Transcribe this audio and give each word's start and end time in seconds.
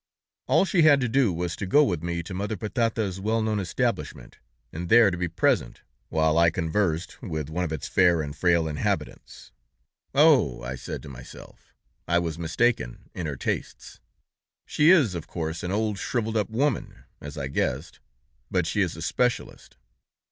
All 0.47 0.65
she 0.65 0.81
had 0.81 0.99
to 1.01 1.07
do 1.07 1.31
was 1.31 1.55
to 1.57 1.67
go 1.67 1.83
with 1.83 2.01
me 2.01 2.23
to 2.23 2.33
Mother 2.33 2.57
Patata's 2.57 3.19
well 3.19 3.39
known 3.39 3.59
establishment, 3.59 4.39
and 4.73 4.89
there 4.89 5.11
to 5.11 5.15
be 5.15 5.27
present 5.27 5.81
while 6.09 6.39
I 6.39 6.49
conversed 6.49 7.21
with 7.21 7.51
one 7.51 7.63
of 7.63 7.71
its 7.71 7.87
fair 7.87 8.23
and 8.23 8.35
frail 8.35 8.67
inhabitants. 8.67 9.51
"'Oh!' 10.15 10.63
I 10.63 10.73
said 10.73 11.03
to 11.03 11.09
myself, 11.09 11.75
'I 12.07 12.17
was 12.17 12.39
mistaken 12.39 13.11
in 13.13 13.27
her 13.27 13.37
tastes. 13.37 13.99
She 14.65 14.89
is, 14.89 15.13
of 15.13 15.27
course, 15.27 15.61
an 15.61 15.71
old, 15.71 15.99
shriveled 15.99 16.35
up 16.35 16.49
woman, 16.49 17.03
as 17.21 17.37
I 17.37 17.47
guessed, 17.47 17.99
but 18.49 18.65
she 18.65 18.81
is 18.81 18.95
a 18.95 19.03
specialist. 19.03 19.77